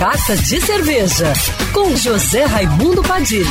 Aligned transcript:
Carta 0.00 0.34
de 0.34 0.58
Cerveja, 0.62 1.30
com 1.74 1.94
José 1.94 2.46
Raimundo 2.46 3.02
Padilha. 3.02 3.44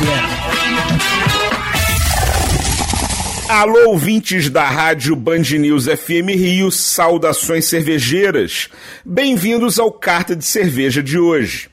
Alô, 3.48 3.90
ouvintes 3.90 4.50
da 4.50 4.68
rádio 4.68 5.14
Band 5.14 5.42
News 5.42 5.84
FM 5.84 6.30
Rio, 6.34 6.72
saudações 6.72 7.66
cervejeiras. 7.66 8.68
Bem-vindos 9.04 9.78
ao 9.78 9.92
Carta 9.92 10.34
de 10.34 10.44
Cerveja 10.44 11.00
de 11.00 11.20
hoje. 11.20 11.70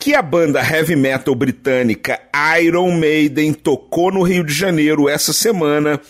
Que 0.00 0.16
a 0.16 0.20
banda 0.20 0.60
heavy 0.60 0.96
metal 0.96 1.36
britânica 1.36 2.20
Iron 2.60 2.90
Maiden 2.90 3.52
tocou 3.52 4.10
no 4.10 4.22
Rio 4.22 4.42
de 4.42 4.52
Janeiro 4.52 5.08
essa 5.08 5.32
semana, 5.32 6.00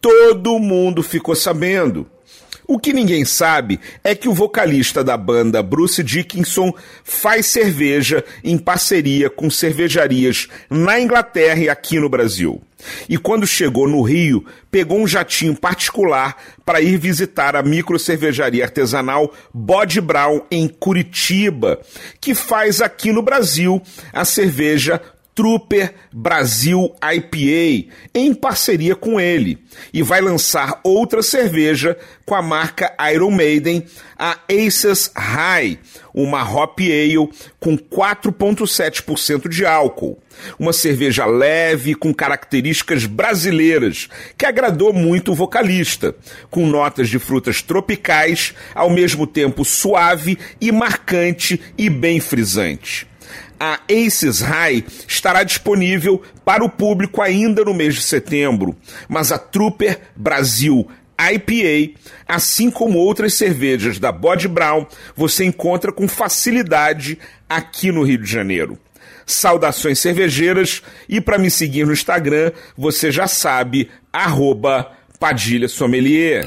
todo 0.00 0.58
mundo 0.58 1.02
ficou 1.02 1.36
sabendo. 1.36 2.10
O 2.68 2.80
que 2.80 2.92
ninguém 2.92 3.24
sabe 3.24 3.78
é 4.02 4.12
que 4.12 4.28
o 4.28 4.34
vocalista 4.34 5.04
da 5.04 5.16
banda, 5.16 5.62
Bruce 5.62 6.02
Dickinson, 6.02 6.74
faz 7.04 7.46
cerveja 7.46 8.24
em 8.42 8.58
parceria 8.58 9.30
com 9.30 9.48
cervejarias 9.48 10.48
na 10.68 10.98
Inglaterra 10.98 11.60
e 11.60 11.68
aqui 11.68 12.00
no 12.00 12.08
Brasil. 12.08 12.60
E 13.08 13.16
quando 13.16 13.46
chegou 13.46 13.88
no 13.88 14.02
Rio, 14.02 14.44
pegou 14.70 14.98
um 14.98 15.06
jatinho 15.06 15.56
particular 15.56 16.36
para 16.64 16.80
ir 16.80 16.98
visitar 16.98 17.54
a 17.54 17.62
micro 17.62 17.98
cervejaria 17.98 18.64
artesanal 18.64 19.32
Bode 19.54 20.00
Brown 20.00 20.42
em 20.50 20.68
Curitiba, 20.68 21.80
que 22.20 22.34
faz 22.34 22.80
aqui 22.80 23.12
no 23.12 23.22
Brasil 23.22 23.80
a 24.12 24.24
cerveja 24.24 25.00
Trooper 25.36 25.92
Brasil 26.10 26.94
IPA, 27.02 27.92
em 28.14 28.32
parceria 28.32 28.96
com 28.96 29.20
ele, 29.20 29.58
e 29.92 30.02
vai 30.02 30.22
lançar 30.22 30.80
outra 30.82 31.22
cerveja 31.22 31.94
com 32.24 32.34
a 32.34 32.40
marca 32.40 32.96
Iron 33.12 33.30
Maiden, 33.30 33.84
a 34.18 34.38
Aces 34.50 35.12
High, 35.14 35.78
uma 36.14 36.42
Hop 36.42 36.80
Ale 36.80 37.28
com 37.60 37.76
4,7% 37.76 39.46
de 39.46 39.66
álcool. 39.66 40.18
Uma 40.58 40.72
cerveja 40.72 41.26
leve 41.26 41.94
com 41.94 42.14
características 42.14 43.04
brasileiras, 43.04 44.08
que 44.38 44.46
agradou 44.46 44.94
muito 44.94 45.32
o 45.32 45.34
vocalista, 45.34 46.14
com 46.50 46.66
notas 46.66 47.10
de 47.10 47.18
frutas 47.18 47.60
tropicais, 47.60 48.54
ao 48.74 48.88
mesmo 48.88 49.26
tempo 49.26 49.66
suave 49.66 50.38
e 50.58 50.72
marcante 50.72 51.60
e 51.76 51.90
bem 51.90 52.20
frisante 52.20 53.06
a 53.58 53.80
Aces 53.90 54.40
High 54.40 54.84
estará 55.06 55.42
disponível 55.42 56.22
para 56.44 56.64
o 56.64 56.70
público 56.70 57.22
ainda 57.22 57.64
no 57.64 57.74
mês 57.74 57.94
de 57.94 58.02
setembro, 58.02 58.76
mas 59.08 59.32
a 59.32 59.38
Trooper 59.38 60.00
Brasil 60.14 60.86
IPA, 61.18 61.98
assim 62.28 62.70
como 62.70 62.98
outras 62.98 63.34
cervejas 63.34 63.98
da 63.98 64.12
Bod 64.12 64.46
Brown, 64.48 64.86
você 65.16 65.44
encontra 65.44 65.90
com 65.90 66.06
facilidade 66.06 67.18
aqui 67.48 67.90
no 67.90 68.02
Rio 68.02 68.18
de 68.18 68.30
Janeiro. 68.30 68.78
Saudações 69.24 69.98
cervejeiras 69.98 70.82
e 71.08 71.20
para 71.20 71.38
me 71.38 71.50
seguir 71.50 71.86
no 71.86 71.92
Instagram, 71.92 72.52
você 72.76 73.10
já 73.10 73.26
sabe, 73.26 73.90
arroba 74.12 74.92
Padilha 75.18 75.68
Sommelier. 75.68 76.46